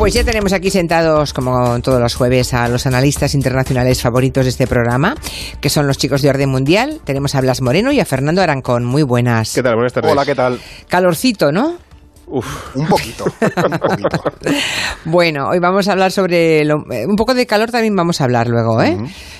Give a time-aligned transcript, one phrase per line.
[0.00, 4.48] Pues ya tenemos aquí sentados, como todos los jueves, a los analistas internacionales favoritos de
[4.50, 5.14] este programa,
[5.60, 7.02] que son los chicos de Orden Mundial.
[7.04, 8.82] Tenemos a Blas Moreno y a Fernando Arancón.
[8.82, 9.52] Muy buenas.
[9.54, 9.74] ¿Qué tal?
[9.74, 10.10] Buenas tardes.
[10.10, 10.58] Hola, ¿qué tal?
[10.88, 11.76] Calorcito, ¿no?
[12.28, 14.22] Uf, un poquito, un poquito.
[15.04, 18.24] Bueno, hoy vamos a hablar sobre lo- eh, un poco de calor también vamos a
[18.24, 18.96] hablar luego, ¿eh?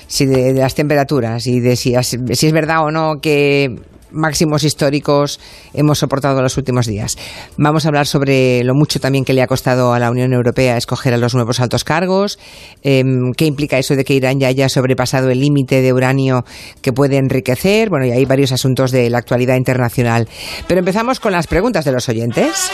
[0.07, 3.75] Sí, de, de las temperaturas y de si, si es verdad o no que
[4.11, 5.39] máximos históricos
[5.73, 7.17] hemos soportado los últimos días.
[7.57, 10.77] Vamos a hablar sobre lo mucho también que le ha costado a la Unión Europea
[10.77, 12.39] escoger a los nuevos altos cargos,
[12.83, 16.45] em, qué implica eso de que Irán ya haya sobrepasado el límite de uranio
[16.81, 20.27] que puede enriquecer, bueno, y hay varios asuntos de la actualidad internacional.
[20.67, 22.71] Pero empezamos con las preguntas de los oyentes.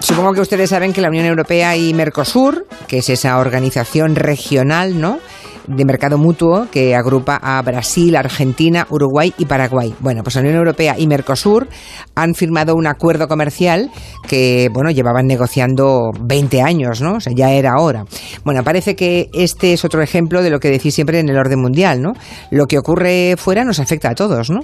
[0.00, 4.98] Supongo que ustedes saben que la Unión Europea y Mercosur, que es esa organización regional,
[4.98, 5.20] ¿no?
[5.68, 9.94] De mercado mutuo que agrupa a Brasil, Argentina, Uruguay y Paraguay.
[10.00, 11.68] Bueno, pues la Unión Europea y Mercosur
[12.14, 13.90] han firmado un acuerdo comercial
[14.26, 17.14] que, bueno, llevaban negociando 20 años, ¿no?
[17.16, 18.04] O sea, ya era hora.
[18.44, 21.60] Bueno, parece que este es otro ejemplo de lo que decís siempre en el orden
[21.60, 22.12] mundial, ¿no?
[22.50, 24.60] Lo que ocurre fuera nos afecta a todos, ¿no?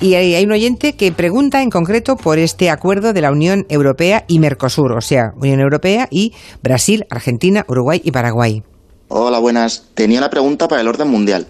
[0.00, 3.66] Y hay, hay un oyente que pregunta en concreto por este acuerdo de la Unión
[3.68, 8.62] Europea y Mercosur, o sea, Unión Europea y Brasil, Argentina, Uruguay y Paraguay.
[9.16, 9.84] Hola, buenas.
[9.94, 11.46] Tenía la pregunta para el orden mundial.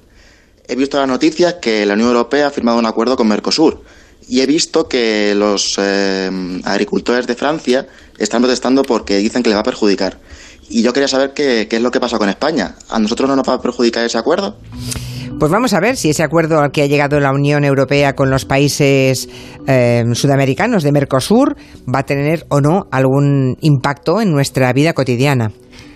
[0.68, 3.80] He visto las noticias que la Unión Europea ha firmado un acuerdo con Mercosur
[4.28, 7.86] y he visto que los eh, agricultores de Francia
[8.18, 10.18] están protestando porque dicen que les va a perjudicar.
[10.68, 12.74] Y yo quería saber qué, qué es lo que pasa con España.
[12.90, 14.58] ¿A nosotros no nos va a perjudicar ese acuerdo?
[15.40, 18.28] Pues vamos a ver si ese acuerdo al que ha llegado la Unión Europea con
[18.28, 19.26] los países
[19.66, 21.56] eh, sudamericanos de Mercosur
[21.88, 25.50] va a tener o no algún impacto en nuestra vida cotidiana.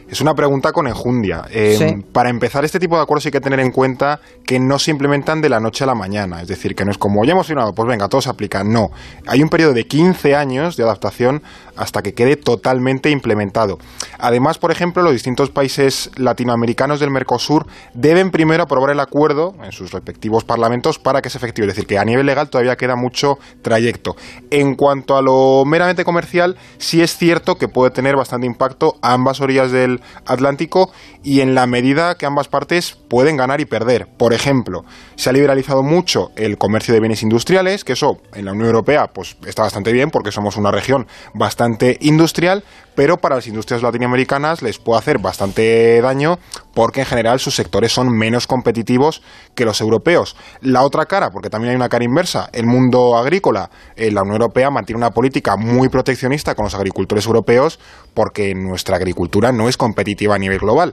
[0.08, 1.44] Es una pregunta con enjundia.
[1.50, 2.04] Eh, Sí.
[2.12, 5.40] Para empezar, este tipo de acuerdos hay que tener en cuenta que no se implementan
[5.40, 6.40] de la noche a la mañana.
[6.40, 8.64] Es decir, que no es como ya hemos firmado, pues venga, todo se aplica.
[8.64, 8.90] No.
[9.26, 11.42] Hay un periodo de 15 años de adaptación
[11.76, 13.78] hasta que quede totalmente implementado.
[14.18, 19.72] Además, por ejemplo, los distintos países latinoamericanos del Mercosur deben primero aprobar el acuerdo en
[19.72, 21.68] sus respectivos parlamentos para que se efective.
[21.68, 24.16] Es decir, que a nivel legal todavía queda mucho trayecto.
[24.50, 29.12] En cuanto a lo meramente comercial, sí es cierto que puede tener bastante impacto a
[29.12, 30.90] ambas orillas del Atlántico
[31.22, 34.06] y en la medida que ambas partes pueden ganar y perder.
[34.06, 34.84] Por ejemplo,
[35.16, 39.08] se ha liberalizado mucho el comercio de bienes industriales, que eso en la Unión Europea
[39.12, 42.64] pues está bastante bien porque somos una región bastante industrial,
[42.98, 46.40] pero para las industrias latinoamericanas les puede hacer bastante daño
[46.74, 49.22] porque en general sus sectores son menos competitivos
[49.54, 50.34] que los europeos.
[50.62, 54.42] La otra cara, porque también hay una cara inversa, el mundo agrícola, eh, la Unión
[54.42, 57.78] Europea mantiene una política muy proteccionista con los agricultores europeos
[58.14, 60.92] porque nuestra agricultura no es competitiva a nivel global.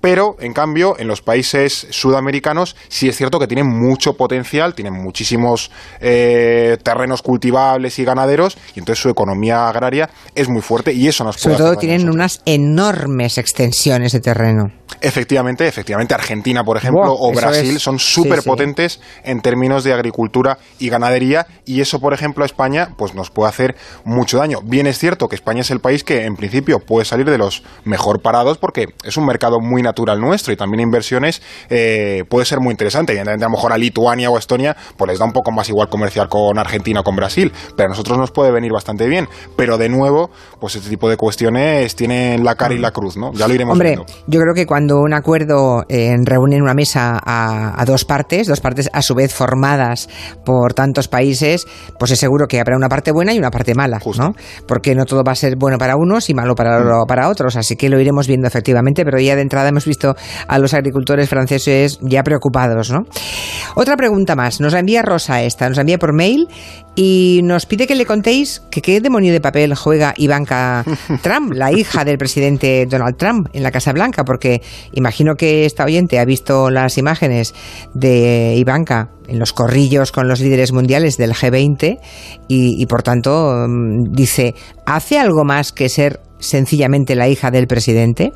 [0.00, 4.94] Pero, en cambio, en los países sudamericanos sí es cierto que tienen mucho potencial, tienen
[4.94, 5.70] muchísimos
[6.00, 11.24] eh, terrenos cultivables y ganaderos, y entonces su economía agraria es muy fuerte y eso
[11.24, 12.14] nos puede Sobre todo tienen nosotros.
[12.14, 14.77] unas enormes extensiones de terreno.
[15.00, 18.48] Efectivamente, efectivamente, Argentina, por ejemplo, o Brasil es- son súper sí.
[18.48, 23.30] potentes en términos de agricultura y ganadería, y eso, por ejemplo, a España, pues nos
[23.30, 24.60] puede hacer mucho daño.
[24.64, 27.62] Bien es cierto que España es el país que, en principio, puede salir de los
[27.84, 32.60] mejor parados porque es un mercado muy natural nuestro y también inversiones eh, puede ser
[32.60, 33.12] muy interesante.
[33.12, 35.68] Evidentemente, a lo mejor a Lituania o a Estonia, pues les da un poco más
[35.68, 39.28] igual comerciar con Argentina o con Brasil, pero a nosotros nos puede venir bastante bien.
[39.56, 43.32] Pero de nuevo, pues este tipo de cuestiones tienen la cara y la cruz, ¿no?
[43.34, 44.06] Ya lo iremos Hombre, viendo.
[44.26, 48.46] yo creo que cuando un acuerdo eh, reúne en una mesa a, a dos partes,
[48.46, 50.08] dos partes a su vez formadas
[50.44, 51.66] por tantos países,
[51.98, 54.22] pues es seguro que habrá una parte buena y una parte mala, Justo.
[54.22, 54.34] ¿no?
[54.66, 57.76] Porque no todo va a ser bueno para unos y malo para, para otros, así
[57.76, 60.14] que lo iremos viendo efectivamente, pero ya de entrada hemos visto
[60.46, 63.00] a los agricultores franceses ya preocupados, ¿no?
[63.74, 66.48] Otra pregunta más, nos la envía Rosa esta, nos la envía por mail
[66.94, 70.84] y nos pide que le contéis que qué demonio de papel juega Ivanka
[71.22, 75.84] Trump, la hija del presidente Donald Trump en la Casa Blanca, porque imagino que esta
[75.84, 77.54] oyente ha visto las imágenes
[77.94, 81.98] de Ivanka en los corrillos con los líderes mundiales del G20
[82.48, 84.54] y, y, por tanto mm, dice,
[84.86, 88.32] ¿hace algo más que ser sencillamente la hija del presidente?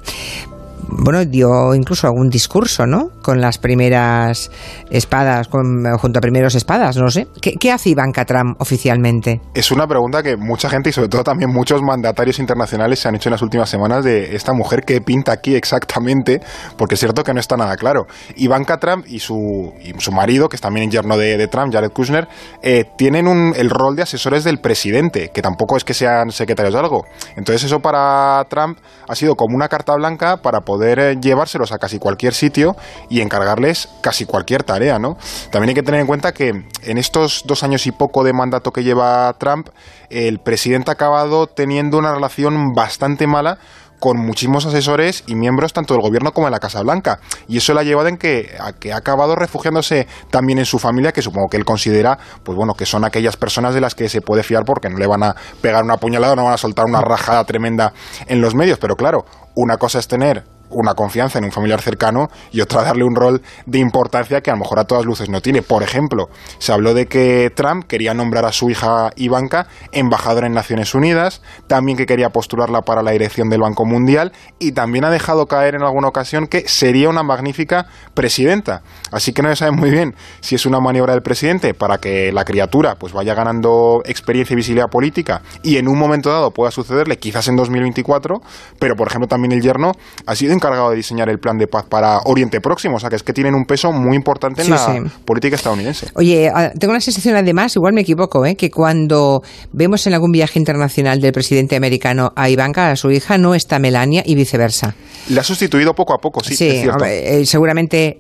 [0.89, 3.11] Bueno, dio incluso algún discurso, ¿no?
[3.23, 4.51] Con las primeras
[4.91, 7.29] espadas, con, junto a primeros espadas, no sé.
[7.41, 9.41] ¿Qué, hace Ivanka Trump oficialmente?
[9.55, 13.15] Es una pregunta que mucha gente y sobre todo también muchos mandatarios internacionales se han
[13.15, 16.41] hecho en las últimas semanas de esta mujer que pinta aquí exactamente,
[16.77, 18.07] porque es cierto que no está nada claro.
[18.37, 21.91] Ivanka Trump y su, y su marido, que es también yerno de, de Trump, Jared
[21.91, 22.29] Kushner,
[22.63, 26.75] eh, tienen un, el rol de asesores del presidente, que tampoco es que sean secretarios
[26.75, 27.05] de algo.
[27.37, 28.79] Entonces eso para Trump
[29.09, 32.75] ha sido como una carta blanca para poder poder eh, llevárselos a casi cualquier sitio
[33.11, 35.19] y encargarles casi cualquier tarea, ¿no?
[35.51, 38.71] También hay que tener en cuenta que en estos dos años y poco de mandato
[38.71, 39.69] que lleva Trump,
[40.09, 43.59] el presidente ha acabado teniendo una relación bastante mala
[44.03, 47.21] con muchísimos asesores y miembros tanto del gobierno como de la Casa Blanca.
[47.47, 50.81] Y eso le ha llevado en que, a que ha acabado refugiándose también en su
[50.81, 54.09] familia, que supongo que él considera, pues bueno, que son aquellas personas de las que
[54.09, 56.87] se puede fiar porque no le van a pegar una puñalada, no van a soltar
[56.87, 57.93] una rajada tremenda
[58.27, 58.79] en los medios.
[58.79, 59.25] Pero claro,
[59.55, 60.43] una cosa es tener
[60.73, 64.55] una confianza en un familiar cercano y otra darle un rol de importancia que a
[64.55, 65.63] lo mejor a todas luces no tiene.
[65.63, 66.29] Por ejemplo,
[66.59, 71.43] se habló de que Trump quería nombrar a su hija Ivanka embajadora en Naciones Unidas,
[71.67, 75.75] también que quería postularla para la dirección del Banco Mundial y también ha dejado caer
[75.75, 78.83] en alguna ocasión que sería una magnífica presidenta.
[79.11, 82.33] Así que no se sabe muy bien si es una maniobra del presidente para que
[82.33, 86.71] la criatura pues vaya ganando experiencia y visibilidad política y en un momento dado pueda
[86.71, 88.41] sucederle, quizás en 2024,
[88.79, 89.93] pero por ejemplo también el yerno
[90.27, 93.17] ha sido encargado de diseñar el plan de paz para Oriente Próximo, o sea que
[93.17, 96.09] es que tienen un peso muy importante en la política estadounidense.
[96.15, 98.55] Oye, ah, tengo la sensación además, igual me equivoco, ¿eh?
[98.55, 99.43] que cuando
[99.73, 103.79] vemos en algún viaje internacional del presidente americano a Ivanka, a su hija, no está
[103.79, 104.95] Melania y viceversa.
[105.29, 106.57] Le ha sustituido poco a poco, sí.
[106.57, 107.05] Sí, es cierto.
[107.05, 108.19] Eh, seguramente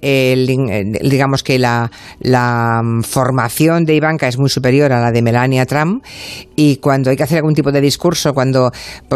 [1.03, 1.91] digamos que la,
[2.21, 6.05] la mm, formación de Ivanka es muy superior a la de Melania Trump
[6.57, 8.71] y cuando hay que hacer algún tipo de discurso, cuando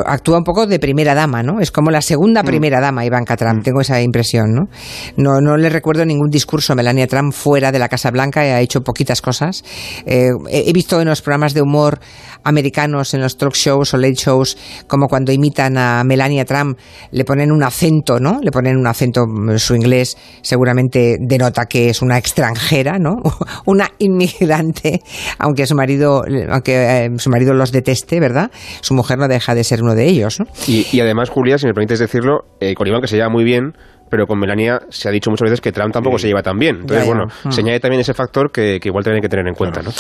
[0.06, 1.60] actúa un poco de primera dama, ¿no?
[1.60, 2.46] Es como la segunda mm.
[2.46, 3.62] primera dama, Ivanka Trump, mm.
[3.62, 4.68] tengo esa impresión, ¿no?
[5.16, 8.60] No, no le recuerdo ningún discurso a Melania Trump fuera de la Casa Blanca, ha
[8.60, 9.64] hecho poquitas cosas.
[10.06, 12.00] Eh, he visto en los programas de humor
[12.42, 14.56] americanos, en los talk shows o late shows,
[14.86, 16.78] como cuando imitan a Melania Trump,
[17.10, 18.38] le ponen un acento, ¿no?
[18.42, 23.16] Le ponen un acento, mm, su inglés seguramente denota que es una extranjera, ¿no?
[23.66, 25.00] una inmigrante,
[25.38, 28.50] aunque su marido, aunque eh, su marido los deteste, ¿verdad?
[28.80, 30.46] Su mujer no deja de ser uno de ellos, ¿no?
[30.66, 33.72] Y, además, Julia, si me permites decirlo, eh, con Iván se lleva muy bien,
[34.10, 36.76] pero con Melania se ha dicho muchas veces que Trump tampoco se lleva tan bien.
[36.80, 37.50] Entonces, bueno, mm.
[37.50, 39.90] se añade también ese factor que, igual tienen que tener en cuenta, ¿no?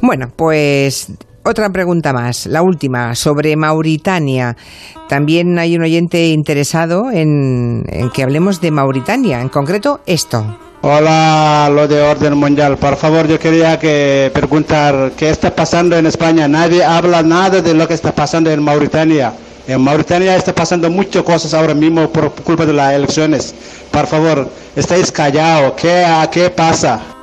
[0.00, 1.12] Bueno, pues
[1.48, 4.56] otra pregunta más, la última, sobre Mauritania.
[5.08, 10.58] También hay un oyente interesado en, que hablemos de Mauritania, en concreto esto.
[10.82, 12.76] Hola, lo de orden mundial.
[12.76, 16.46] Por favor, yo quería que preguntar qué está pasando en España.
[16.46, 19.32] Nadie habla nada de lo que está pasando en Mauritania.
[19.66, 23.54] En Mauritania está pasando muchas cosas ahora mismo por culpa de las elecciones.
[23.90, 25.72] Por favor, estáis callados.
[25.72, 27.17] ¿Qué, ¿Qué pasa?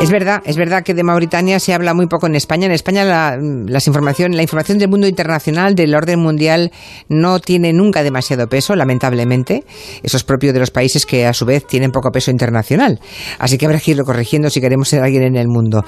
[0.00, 2.66] Es verdad, es verdad que de Mauritania se habla muy poco en España.
[2.66, 6.70] En España la, las información, la información del mundo internacional, del orden mundial,
[7.08, 9.64] no tiene nunca demasiado peso, lamentablemente.
[10.02, 12.98] Eso es propio de los países que a su vez tienen poco peso internacional.
[13.38, 15.84] Así que habrá que irlo corrigiendo si queremos ser alguien en el mundo.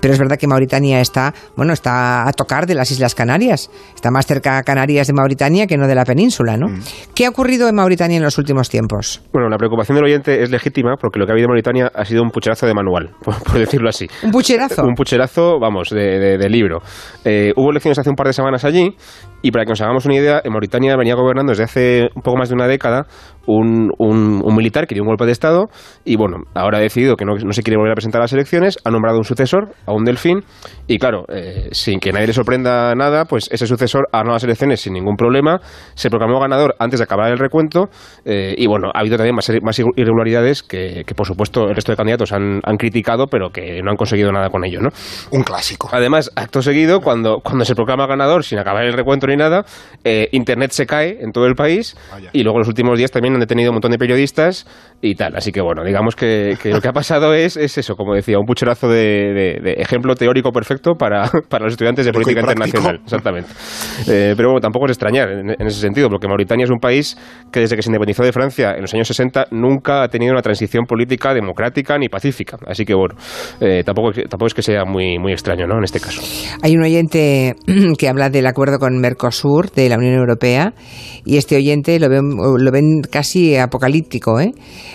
[0.00, 3.70] Pero es verdad que Mauritania está, bueno, está a tocar de las Islas Canarias.
[3.94, 6.68] Está más cerca a Canarias de Mauritania que no de la península, ¿no?
[6.68, 6.80] Mm.
[7.14, 9.22] ¿Qué ha ocurrido en Mauritania en los últimos tiempos?
[9.32, 12.04] Bueno, la preocupación del oyente es legítima porque lo que ha habido en Mauritania ha
[12.04, 13.10] sido un pucherazo de manual
[13.46, 14.06] por decirlo así.
[14.22, 14.82] ¿Un pucherazo?
[14.82, 16.80] Un pucherazo, vamos, de, libro.
[17.24, 18.94] Eh, hubo elecciones hace un par de semanas allí
[19.42, 22.38] y para que nos hagamos una idea, en Mauritania venía gobernando desde hace un poco
[22.38, 23.06] más de una década
[23.46, 25.68] un, un, militar que dio un golpe de Estado
[26.04, 28.78] y bueno, ahora ha decidido que no, se quiere volver a presentar a las elecciones,
[28.84, 30.44] ha nombrado un sucesor, a un delfín,
[30.86, 34.44] y claro, eh, sin que nadie le sorprenda nada, pues ese sucesor ha ganado las
[34.44, 35.60] elecciones sin ningún problema,
[35.94, 37.88] se proclamó ganador antes de acabar el recuento
[38.24, 41.96] eh, y bueno, ha habido también más, más irregularidades que, por supuesto el resto de
[41.96, 44.90] candidatos han, han, criticado, pero que no han conseguido nada con ello, ¿no?
[45.30, 45.88] Un clásico.
[45.92, 49.64] Además, acto seguido, cuando, cuando se proclama ganador sin acabar el recuento nada,
[50.04, 51.96] eh, Internet se cae en todo el país
[52.32, 54.66] y luego en los últimos días también han detenido un montón de periodistas
[55.00, 55.36] y tal.
[55.36, 58.46] Así que bueno, digamos que, lo que ha pasado es, es, eso, como decía, un
[58.46, 63.00] pucherazo de, ejemplo teórico perfecto para, para los estudiantes de política internacional.
[63.02, 63.50] Exactamente.
[64.08, 67.16] Eh, pero bueno, tampoco es extrañar en, ese sentido, porque Mauritania es un país
[67.50, 70.42] que desde que se independizó de Francia en los años 60 nunca ha tenido una
[70.42, 72.58] transición política democrática ni pacífica.
[72.66, 73.14] Así que bueno,
[73.60, 75.78] eh, tampoco, tampoco es que sea muy, muy extraño ¿no?
[75.78, 76.22] en este caso.
[76.62, 77.54] Hay un oyente
[77.98, 80.74] que habla del acuerdo con Mercosur Sur de la Unión Europea
[81.24, 84.40] y este oyente lo ven, lo ven casi apocalíptico.
[84.40, 84.52] ¿eh?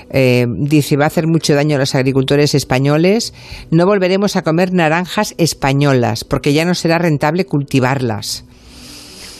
[0.10, 0.46] ¿eh?
[0.48, 3.34] dice, va a hacer mucho daño a los agricultores españoles,
[3.72, 8.43] no volveremos a comer naranjas españolas porque ya no será rentable cultivarlas.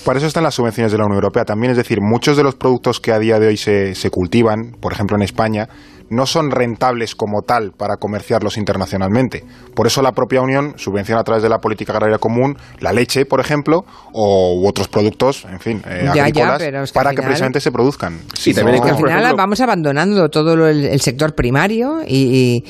[0.06, 2.56] Para eso están las subvenciones de la Unión Europea también, es decir, muchos de los
[2.56, 5.68] productos que a día de hoy se, se cultivan, por ejemplo en España,
[6.10, 9.44] no son rentables como tal para comerciarlos internacionalmente.
[9.76, 13.26] Por eso la propia Unión subvenciona a través de la política agraria común la leche,
[13.26, 18.20] por ejemplo, o u otros productos, en fin, eh, agrícolas, para que precisamente se produzcan.
[18.34, 22.64] Sí, también al final vamos abandonando todo el, sector primario y,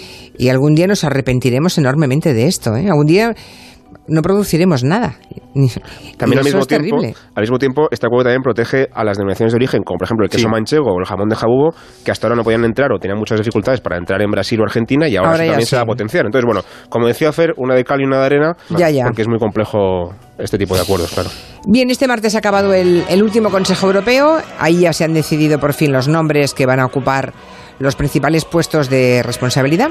[0.50, 2.76] algún día nos arrepentiremos enormemente de esto.
[2.76, 2.88] ¿eh?
[2.88, 3.36] Algún día
[4.08, 5.16] no produciremos nada.
[6.18, 6.98] También al mismo, tiempo,
[7.36, 10.26] al mismo tiempo, este acuerdo también protege a las denominaciones de origen, como por ejemplo
[10.26, 11.72] el queso manchego o el jamón de jabugo,
[12.06, 14.64] que hasta ahora no podían entrar o tenían muchas dificultades para entrar en Brasil o
[14.64, 16.26] Argentina y ahora, también se va a potenciar.
[16.26, 19.40] Entonces, bueno, como decía Fer, una de cal y una de arena, porque es muy
[19.40, 21.30] complejo este tipo de acuerdos, claro.
[21.68, 24.38] Bien, este martes ha acabado el, el último Consejo Europeo.
[24.60, 27.34] Ahí ya se han decidido por fin los nombres que van a ocupar
[27.80, 29.90] los principales puestos de responsabilidad.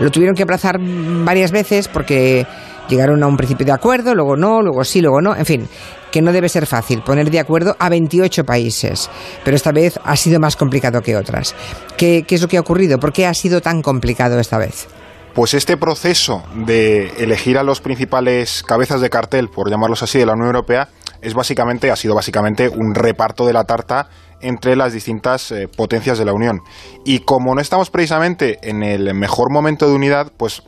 [0.00, 2.46] Lo tuvieron que aplazar varias veces porque
[2.88, 5.68] llegaron a un principio de acuerdo, luego no, luego sí, luego no, en fin,
[6.10, 9.10] que no debe ser fácil poner de acuerdo a 28 países,
[9.44, 11.54] pero esta vez ha sido más complicado que otras.
[11.96, 12.98] ¿Qué, es lo que ha ocurrido?
[12.98, 14.86] ¿Por qué ha sido tan complicado esta vez?
[15.34, 20.26] Pues este proceso de elegir a los principales cabezas de cartel, por llamarlos así, de
[20.26, 20.88] la Unión Europea,
[21.22, 24.08] es básicamente, ha sido básicamente un reparto de la tarta
[24.42, 26.60] entre las distintas eh, potencias de la Unión.
[27.04, 30.62] Y como no estamos precisamente en el mejor momento de unidad, pues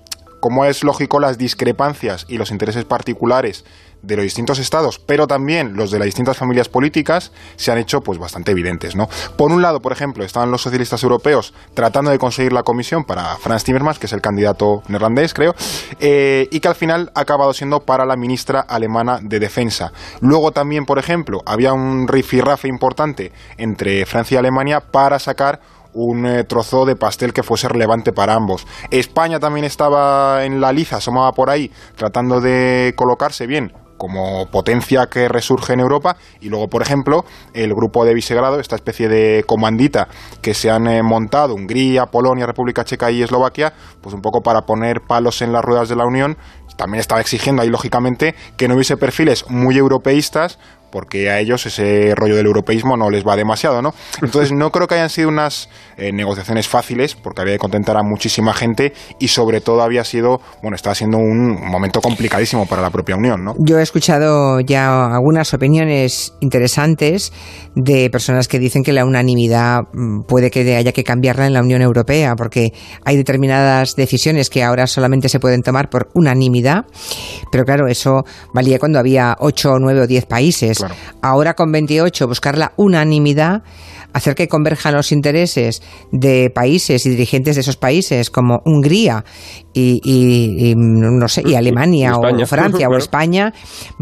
[0.44, 3.64] como es lógico las discrepancias y los intereses particulares
[4.02, 8.02] de los distintos estados, pero también los de las distintas familias políticas, se han hecho
[8.02, 9.08] pues bastante evidentes, ¿no?
[9.38, 13.36] Por un lado, por ejemplo, estaban los socialistas europeos tratando de conseguir la comisión para
[13.36, 15.54] Franz Timmermans, que es el candidato neerlandés, creo,
[15.98, 19.94] eh, y que al final ha acabado siendo para la ministra alemana de Defensa.
[20.20, 25.62] Luego también, por ejemplo, había un rifirrafe importante entre Francia y Alemania para sacar
[25.94, 28.66] un eh, trozo de pastel que fuese relevante para ambos.
[28.90, 35.06] España también estaba en la liza, asomaba por ahí, tratando de colocarse bien como potencia
[35.06, 39.44] que resurge en Europa y luego, por ejemplo, el grupo de Visegrado, esta especie de
[39.46, 40.08] comandita
[40.42, 43.72] que se han eh, montado Hungría, Polonia, República Checa y Eslovaquia,
[44.02, 46.36] pues un poco para poner palos en las ruedas de la Unión,
[46.76, 50.58] también estaba exigiendo ahí lógicamente que no hubiese perfiles muy europeístas
[50.94, 53.92] porque a ellos ese rollo del europeísmo no les va demasiado, ¿no?
[54.22, 58.04] Entonces no creo que hayan sido unas eh, negociaciones fáciles, porque había que contentar a
[58.04, 62.90] muchísima gente y sobre todo había sido, bueno, estaba siendo un momento complicadísimo para la
[62.90, 63.54] propia Unión, ¿no?
[63.58, 67.32] Yo he escuchado ya algunas opiniones interesantes
[67.74, 71.60] de personas que dicen que la unanimidad mm, puede que haya que cambiarla en la
[71.60, 72.72] Unión Europea, porque
[73.04, 76.84] hay determinadas decisiones que ahora solamente se pueden tomar por unanimidad,
[77.50, 78.22] pero claro, eso
[78.52, 80.83] valía cuando había 8, 9 o 10 países.
[81.22, 83.62] Ahora con 28 buscar la unanimidad,
[84.12, 89.24] hacer que converjan los intereses de países y dirigentes de esos países como Hungría
[89.72, 93.52] y, no sé, y Alemania o Francia o España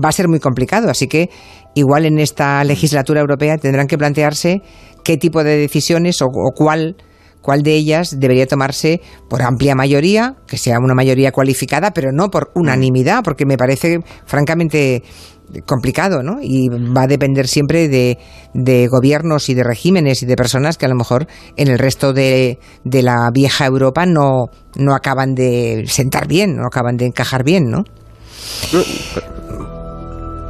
[0.03, 0.91] va a ser muy complicado.
[0.91, 1.31] Así que
[1.75, 4.63] igual en esta legislatura europea tendrán que plantearse
[5.05, 6.97] qué tipo de decisiones o, o cuál
[7.43, 12.31] cuál de ellas debería tomarse por amplia mayoría, que sea una mayoría cualificada, pero no
[12.31, 15.03] por unanimidad, porque me parece francamente
[15.67, 16.39] complicado, ¿no?
[16.41, 18.19] Y va a depender siempre de,
[18.55, 22.13] de, gobiernos y de regímenes y de personas que a lo mejor en el resto
[22.13, 24.47] de, de la vieja Europa no,
[24.77, 27.85] no acaban de sentar bien, no acaban de encajar bien, ¿no?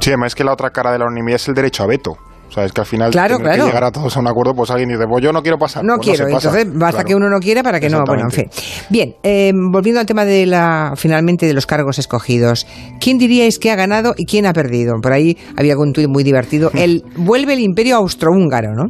[0.00, 2.16] Sí, además es que la otra cara de la unanimidad es el derecho a veto.
[2.52, 4.70] O sea, es que al final claro, que llegar a todos a un acuerdo, pues
[4.70, 5.82] alguien dice, pues yo no quiero pasar.
[5.82, 8.02] No pues quiero, entonces basta que uno no quiera para que no.
[8.06, 8.44] Bueno, en fin.
[8.90, 12.66] Bien, eh, volviendo al tema de la, finalmente, de los cargos escogidos.
[13.00, 15.00] ¿Quién diríais que ha ganado y quién ha perdido?
[15.00, 16.70] Por ahí había algún tuit muy divertido.
[16.74, 18.84] El, vuelve el imperio austrohúngaro, ¿no?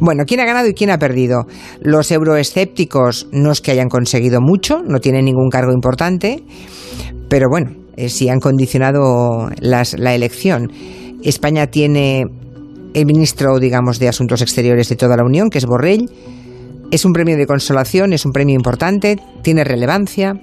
[0.00, 1.46] Bueno, ¿quién ha ganado y quién ha perdido?
[1.82, 6.42] Los euroescépticos no es que hayan conseguido mucho, no tienen ningún cargo importante,
[7.28, 10.72] pero bueno, eh, sí han condicionado las, la elección.
[11.22, 12.24] España tiene
[12.94, 16.08] el ministro, digamos, de Asuntos Exteriores de toda la Unión, que es Borrell.
[16.90, 20.40] Es un premio de consolación, es un premio importante, tiene relevancia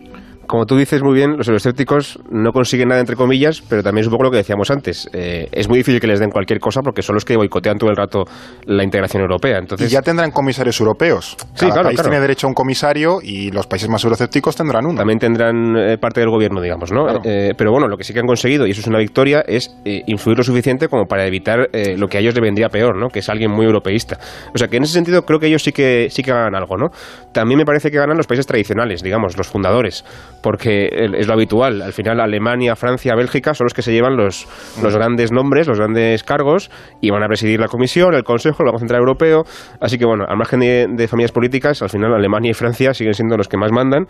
[0.52, 4.08] como tú dices muy bien, los euroscépticos no consiguen nada, entre comillas, pero también es
[4.08, 5.10] un poco lo que decíamos antes.
[5.14, 7.90] Eh, es muy difícil que les den cualquier cosa porque son los que boicotean todo
[7.90, 8.26] el rato
[8.66, 9.60] la integración europea.
[9.60, 11.38] Entonces, y ya tendrán comisarios europeos.
[11.54, 14.98] sí, claro, país tiene derecho a un comisario y los países más euroscépticos tendrán uno.
[14.98, 17.08] También tendrán eh, parte del gobierno, digamos, ¿no?
[17.24, 19.74] Eh, pero bueno, lo que sí que han conseguido, y eso es una victoria, es
[19.86, 23.08] influir lo suficiente como para evitar lo que a ellos le vendría peor, ¿no?
[23.08, 24.20] Que es alguien muy europeísta.
[24.54, 26.76] O sea que en ese sentido creo que ellos sí que, sí que ganan algo,
[26.76, 26.88] ¿no?
[27.32, 30.04] También me parece que ganan los países tradicionales, digamos, los fundadores,
[30.42, 31.82] porque es lo habitual.
[31.82, 34.48] Al final, Alemania, Francia, Bélgica son los que se llevan los,
[34.82, 38.66] los grandes nombres, los grandes cargos y van a presidir la Comisión, el Consejo, el
[38.66, 39.44] Banco Central Europeo.
[39.80, 43.38] Así que, bueno, al margen de, familias políticas, al final Alemania y Francia siguen siendo
[43.38, 44.08] los que más mandan.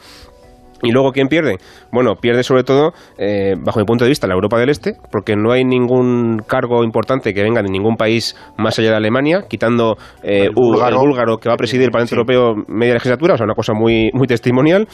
[0.84, 1.58] ¿Y luego quién pierde?
[1.92, 5.36] Bueno, pierde sobre todo, eh, bajo mi punto de vista, la Europa del Este, porque
[5.36, 9.96] no hay ningún cargo importante que venga de ningún país más allá de Alemania, quitando
[10.24, 13.54] eh, el, búlgaro, que va a presidir el Parlamento Europeo media legislatura, o sea, una
[13.54, 14.88] cosa muy, muy testimonial.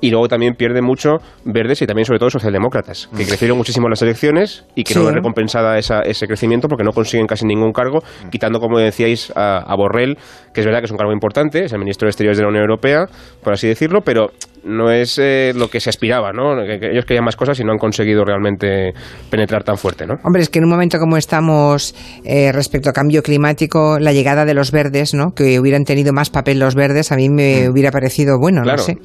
[0.00, 3.26] Y luego también pierde mucho verdes y también sobre todo socialdemócratas, que mm.
[3.26, 6.92] crecieron muchísimo en las elecciones y que no es recompensada esa, ese crecimiento porque no
[6.92, 8.28] consiguen casi ningún cargo, mm.
[8.30, 10.16] quitando, como decíais, a, Borrell,
[10.52, 12.48] que es verdad que es un cargo importante, es el ministro de Exteriores de la
[12.48, 13.06] Unión Europea,
[13.42, 14.30] por así decirlo, pero
[14.64, 16.60] no es eh, lo que se aspiraba, ¿no?
[16.62, 18.92] ellos querían más cosas y no han conseguido realmente
[19.30, 20.14] penetrar tan fuerte, ¿no?
[20.24, 24.44] Hombre, es que en un momento como estamos eh, respecto a cambio climático, la llegada
[24.44, 25.32] de los verdes, ¿no?
[25.34, 27.72] Que hubieran tenido más papel los verdes, a mí me mm.
[27.72, 28.98] hubiera parecido bueno, no sé.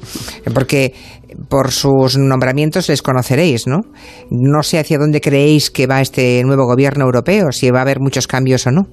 [0.52, 0.92] Porque
[1.48, 3.80] por sus nombramientos les conoceréis, ¿no?
[4.30, 8.00] No sé hacia dónde creéis que va este nuevo gobierno europeo, si va a haber
[8.00, 8.86] muchos cambios o no.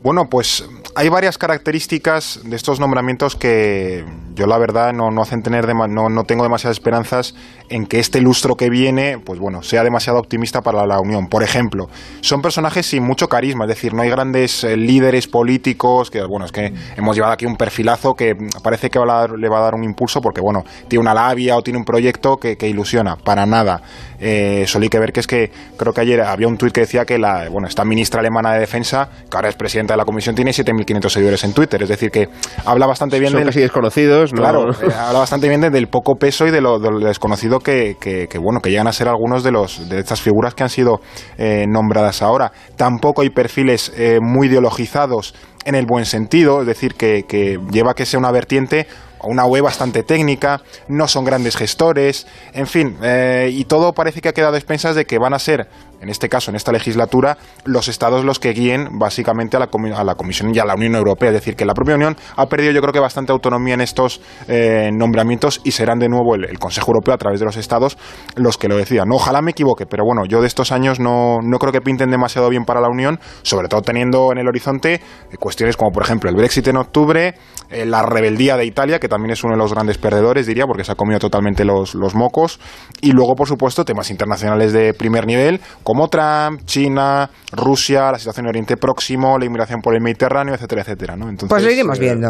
[0.00, 0.64] Bueno, pues
[0.94, 6.08] hay varias características de estos nombramientos que yo la verdad no, no hacen tener no,
[6.08, 7.34] no, tengo demasiadas esperanzas
[7.68, 11.26] en que este lustro que viene, pues bueno, sea demasiado optimista para la Unión.
[11.26, 11.88] Por ejemplo,
[12.20, 16.46] son personajes sin mucho carisma, es decir, no hay grandes eh, líderes políticos, que bueno,
[16.46, 19.82] es que hemos llevado aquí un perfilazo que parece que le va a dar un
[19.82, 23.82] impulso porque bueno, tiene una labia o tiene un proyecto que, ilusiona, para nada.
[24.20, 27.04] Eh, solí que ver que es que creo que ayer había un tuit que decía
[27.04, 30.34] que la, bueno, esta ministra alemana de defensa, que ahora es presidenta de la comisión,
[30.34, 32.28] tiene 7.500 seguidores en Twitter, es decir, que
[32.64, 36.50] habla bastante bien son casi desconocidos, Claro, eh, habla bastante bien del poco peso y
[36.50, 37.96] de lo, desconocido que,
[38.40, 41.00] bueno, que llegan a ser algunos de, los, de estas figuras que han sido
[41.36, 42.52] eh, nombradas ahora.
[42.76, 47.92] Tampoco hay perfiles eh, muy ideologizados en el buen sentido, es decir, que, que lleva
[47.92, 48.86] a que sea una vertiente
[49.24, 54.28] una web bastante técnica, no son grandes gestores, en fin, eh, y todo parece que
[54.28, 55.68] ha quedado a expensas de que van a ser,
[56.00, 60.04] en este caso, en esta legislatura, los estados los que guíen básicamente a la, a
[60.04, 61.30] la Comisión y a la Unión Europea.
[61.30, 64.20] Es decir, que la propia Unión ha perdido yo creo que bastante autonomía en estos
[64.46, 67.96] eh, nombramientos y serán de nuevo el, Consejo Europeo a través de los estados
[68.36, 69.10] los que lo decidan.
[69.12, 72.48] ojalá me equivoque, pero bueno, yo de estos años no, no creo que pinten demasiado
[72.48, 75.00] bien para la Unión, sobre todo teniendo en el horizonte eh,
[75.38, 77.34] cuestiones como por ejemplo el Brexit en octubre,
[77.70, 80.92] la rebeldía de Italia, que también es uno de los grandes perdedores, diría, porque se
[80.92, 82.60] ha comido totalmente los, los mocos.
[83.00, 88.46] Y luego, por supuesto, temas internacionales de primer nivel, como Trump, China, Rusia, la situación
[88.46, 91.16] en Oriente Próximo, la inmigración por el Mediterráneo, etcétera, etcétera.
[91.16, 91.28] ¿no?
[91.28, 92.28] Entonces, pues lo iremos eh, viendo.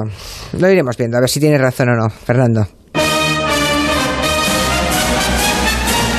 [0.58, 2.77] Lo iremos viendo, a ver si tiene razón o no, Fernando.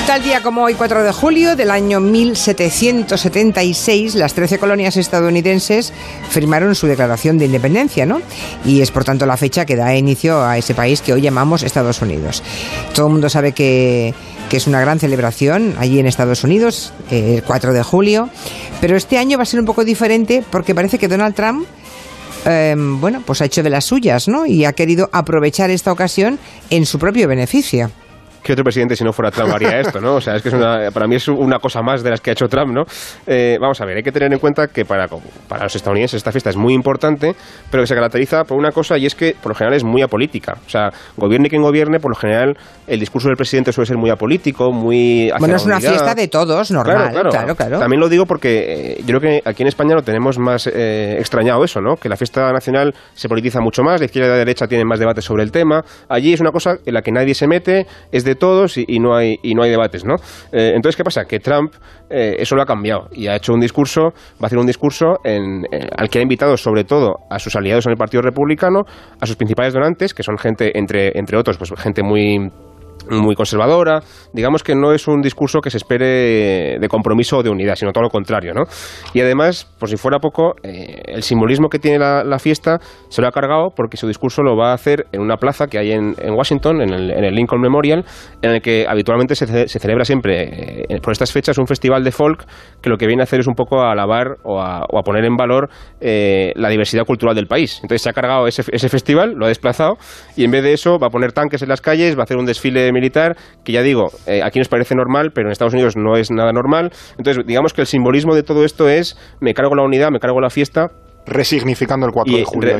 [0.09, 5.93] Tal día como hoy, 4 de julio del año 1776, las 13 colonias estadounidenses
[6.31, 8.19] firmaron su declaración de independencia, ¿no?
[8.65, 11.61] Y es por tanto la fecha que da inicio a ese país que hoy llamamos
[11.61, 12.41] Estados Unidos.
[12.95, 14.15] Todo el mundo sabe que,
[14.51, 18.29] es una gran celebración allí en Estados Unidos, eh, el 4 de julio,
[18.81, 21.67] pero este año va a ser un poco diferente porque parece que Donald Trump
[22.45, 24.47] em, bueno, pues ha hecho de las suyas, ¿no?
[24.47, 26.39] Y ha querido aprovechar esta ocasión
[26.71, 27.91] en su propio beneficio.
[28.43, 30.15] ¿Qué otro presidente si no fuera Trump haría esto, no?
[30.15, 32.31] O sea, es que es una, para mí es una cosa más de las que
[32.31, 32.83] ha hecho Trump, ¿no?
[33.27, 35.07] Eh, vamos a ver, hay que tener en cuenta que para,
[35.47, 37.35] para los estadounidenses esta fiesta es muy importante,
[37.69, 40.01] pero que se caracteriza por una cosa y es que por lo general es muy
[40.01, 40.57] apolítica.
[40.65, 44.09] O sea, gobierne quien gobierne, por lo general el discurso del presidente suele ser muy
[44.09, 45.31] apolítico, muy...
[45.39, 47.55] Bueno, es una fiesta de todos, normal, claro, claro.
[47.55, 50.67] claro, También lo digo porque eh, yo creo que aquí en España lo tenemos más
[50.67, 51.95] eh, extrañado eso, ¿no?
[51.95, 54.99] Que la fiesta nacional se politiza mucho más, la izquierda y la derecha tienen más
[54.99, 55.83] debates sobre el tema.
[56.07, 59.15] Allí es una cosa en la que nadie se mete, es de todos y, no,
[59.15, 60.15] hay, y no hay debates, ¿no?
[60.51, 61.25] Eh, entonces, ¿qué pasa?
[61.25, 61.73] Que Trump
[62.09, 65.17] eh, eso lo ha cambiado y ha hecho un discurso, va a hacer un discurso
[65.23, 65.37] eh,
[65.97, 68.83] al que ha invitado sobre todo a sus aliados en el Partido Republicano,
[69.19, 72.49] a sus principales donantes, que son gente, entre, entre otros, pues gente muy
[73.09, 74.01] muy conservadora.
[74.33, 77.91] Digamos que no es un discurso que se espere de compromiso o de unidad, sino
[77.91, 78.63] todo lo contrario, ¿no?
[79.13, 80.53] Y además, por si fuera poco,
[81.09, 84.71] el simbolismo que tiene la, fiesta se lo ha cargado porque su discurso lo va
[84.71, 88.05] a hacer en una plaza que hay en, Washington, en el, Lincoln Memorial,
[88.41, 92.45] en el que habitualmente se, celebra siempre, eh, por estas fechas, un festival de folk
[92.81, 95.35] que lo que viene a hacer es un poco a alabar o a, poner en
[95.35, 95.69] valor
[96.01, 97.79] eh, la diversidad cultural del país.
[97.81, 99.97] Entonces se ha cargado ese, ese festival, lo ha desplazado,
[100.35, 102.37] y en vez de eso va a poner tanques en las calles, va a hacer
[102.37, 105.95] un desfile militar, que ya digo, eh, aquí nos parece normal, pero en Estados Unidos
[105.97, 106.91] no es nada normal.
[107.17, 110.39] Entonces, digamos que el simbolismo de todo esto es, me cargo la unidad, me cargo
[110.41, 110.87] la fiesta,
[111.29, 112.77] resignificando el 4 de julio.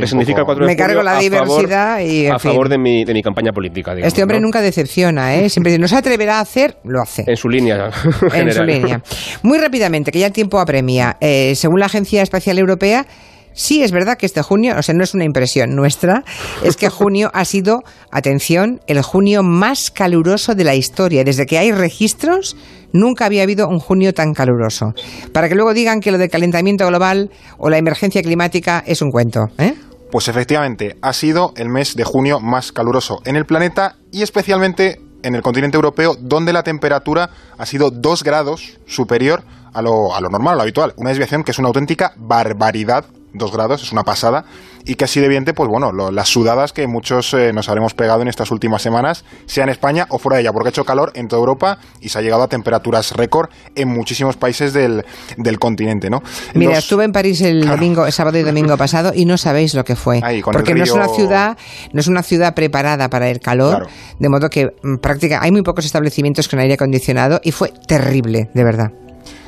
[0.65, 3.93] Me cargo la diversidad y a favor de mi, de mi campaña política.
[3.97, 5.49] este hombre nunca decepciona, ¿eh?
[5.49, 7.23] Siempre dice, no se atreverá a hacer, lo hace.
[7.27, 7.89] En su línea.
[8.33, 9.01] en su línea.
[9.43, 11.17] Muy rápidamente, que ya el tiempo apremia.
[11.21, 13.05] Eh, según la Agencia Espacial Europea,
[13.59, 16.23] Sí, es verdad que este junio, o sea, no es una impresión nuestra,
[16.63, 21.25] es que junio ha sido, atención, el junio más caluroso de la historia.
[21.25, 22.55] Desde que hay registros,
[22.93, 24.93] nunca había habido un junio tan caluroso.
[25.33, 29.11] Para que luego digan que lo del calentamiento global o la emergencia climática es un
[29.11, 29.47] cuento.
[29.57, 29.73] ¿eh?
[30.09, 35.01] Pues efectivamente, ha sido el mes de junio más caluroso en el planeta y especialmente
[35.21, 39.43] en el continente europeo, donde la temperatura ha sido dos grados superior
[39.73, 40.93] a lo, a lo normal, a lo habitual.
[40.95, 44.45] Una desviación que es una auténtica barbaridad 2 grados, es una pasada,
[44.85, 48.21] y que así de evidente, pues bueno, las sudadas que muchos eh, nos habremos pegado
[48.21, 51.11] en estas últimas semanas, sea en España o fuera de ella, porque ha hecho calor
[51.15, 55.03] en toda Europa y se ha llegado a temperaturas récord en muchísimos países del,
[55.59, 56.21] continente, ¿no?
[56.53, 59.83] Mira, estuve en París el domingo, el sábado y domingo pasado y no sabéis lo
[59.83, 61.57] que fue, porque no es una ciudad,
[61.93, 63.87] no es una ciudad preparada para el calor,
[64.17, 68.49] de modo que mm, práctica hay muy pocos establecimientos con aire acondicionado y fue terrible,
[68.53, 68.91] de verdad.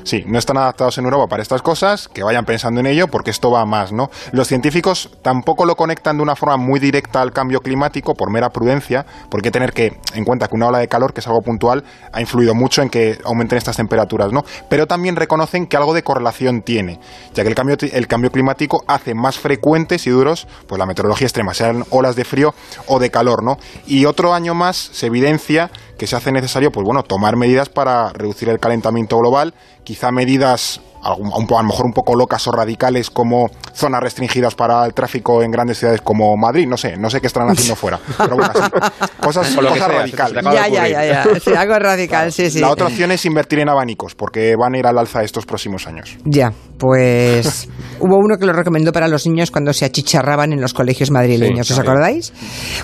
[0.03, 3.31] Sí, no están adaptados en Europa para estas cosas, que vayan pensando en ello porque
[3.31, 4.09] esto va más, ¿no?
[4.31, 8.49] Los científicos tampoco lo conectan de una forma muy directa al cambio climático por mera
[8.49, 11.83] prudencia, porque tener que en cuenta que una ola de calor, que es algo puntual,
[12.11, 14.43] ha influido mucho en que aumenten estas temperaturas, ¿no?
[14.69, 16.99] Pero también reconocen que algo de correlación tiene,
[17.33, 21.27] ya que el cambio, el cambio climático hace más frecuentes y duros pues la meteorología
[21.27, 22.53] extrema, sean olas de frío
[22.87, 23.57] o de calor, ¿no?
[23.85, 28.11] Y otro año más se evidencia que se hace necesario, pues bueno, tomar medidas para
[28.11, 33.51] reducir el calentamiento global, quizá medidas a lo mejor un poco locas o radicales como
[33.73, 37.27] zonas restringidas para el tráfico en grandes ciudades como Madrid, no sé, no sé qué
[37.27, 38.51] estarán haciendo fuera, pero bueno,
[39.21, 40.43] cosas, radicales.
[40.43, 42.59] Ya, ya, ya, ya, algo radical, sí, sí.
[42.59, 45.85] La otra opción es invertir en abanicos, porque van a ir al alza estos próximos
[45.85, 46.17] años.
[46.25, 46.51] Ya,
[46.81, 51.11] pues hubo uno que lo recomendó para los niños cuando se achicharraban en los colegios
[51.11, 52.33] madrileños, ¿os acordáis?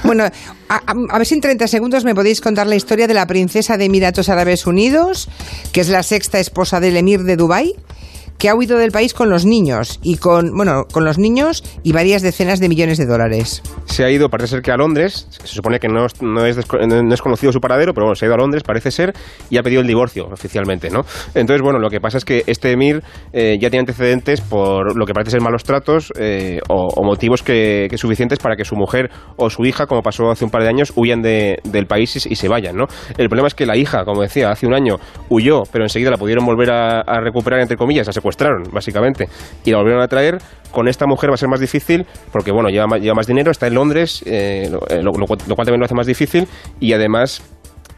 [0.04, 0.26] Bueno,
[0.70, 3.86] a, ver si en 30 segundos me podéis contar la historia de la princesa de
[3.86, 5.30] Emiratos Árabes Unidos,
[5.72, 7.74] que es la sexta esposa del emir de Dubái
[8.38, 11.92] que ha huido del país con los niños y con, bueno, con los niños y
[11.92, 13.64] varias decenas de millones de dólares.
[13.86, 17.14] Se ha ido, parece ser que a Londres, se supone que no, no, es, no
[17.14, 19.14] es conocido su paradero, pero bueno, se ha ido a Londres, parece ser,
[19.50, 21.02] y ha pedido el divorcio oficialmente, ¿no?
[21.34, 23.02] Entonces, bueno, lo que pasa es que este emir
[23.34, 27.88] eh, ya tiene antecedentes por lo que parece ser malos tratos eh, o, motivos que,
[27.98, 30.94] suficientes para que su mujer o su hija, como pasó hace un par de años,
[30.96, 32.86] huyan de, del país y, se vayan, ¿no?
[33.18, 34.98] El problema es que la hija, como decía, hace un año
[35.30, 39.28] huyó, pero enseguida la pudieron volver a, a recuperar, entre comillas, a secuestraron, básicamente,
[39.64, 40.38] y la volvieron a traer.
[40.72, 43.52] Con esta mujer va a ser más difícil porque, bueno, lleva más, lleva más dinero,
[43.52, 44.70] está en Londres, eh,
[45.02, 46.48] lo, cual también lo hace más difícil,
[46.80, 47.42] y además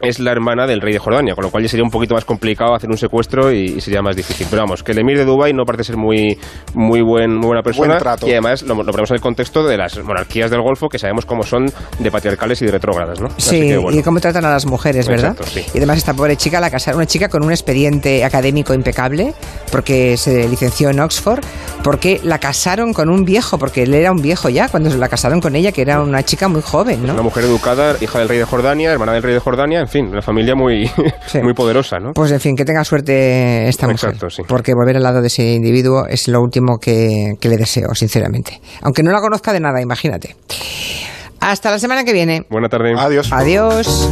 [0.00, 2.24] es la hermana del rey de Jordania, con lo cual ya sería un poquito más
[2.24, 4.46] complicado hacer un secuestro y, sería más difícil.
[4.50, 6.38] Pero vamos, que el emir de Dubái no parece ser muy,
[6.74, 10.62] muy, buen, buena persona y además lo, ponemos en el contexto de las monarquías del
[10.62, 11.66] Golfo que sabemos cómo son
[11.98, 13.28] de patriarcales y de retrógradas, ¿no?
[13.36, 15.36] Sí, y cómo tratan a las mujeres, ¿verdad?
[15.74, 19.34] Y además esta pobre chica la casaron, una chica con un expediente académico impecable,
[19.70, 21.40] porque se licenció en Oxford,
[21.82, 25.40] porque la casaron con un viejo, porque él era un viejo ya cuando la casaron
[25.40, 27.14] con ella, que era una chica muy joven, ¿no?
[27.14, 30.22] Una mujer educada, hija del rey de Jordania, hermana del rey de Jordania, fin, una
[30.22, 30.90] familia muy,
[31.42, 32.12] muy poderosa, ¿no?
[32.12, 34.14] Pues en fin, que tenga suerte esta mujer.
[34.46, 38.60] Porque volver al lado de ese individuo es lo último que, que le deseo, sinceramente.
[38.82, 40.36] Aunque no la conozca de nada, imagínate.
[41.40, 42.44] Hasta la semana que viene.
[42.50, 42.94] Buena tarde.
[42.96, 43.32] Adiós.
[43.32, 44.10] Adiós.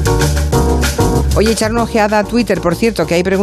[1.37, 3.37] Oye, echar una ojeada a Twitter, por cierto, que hay preguntas.